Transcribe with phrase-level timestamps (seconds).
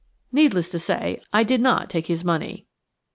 [0.31, 2.65] "Needless to say, I did not take his money.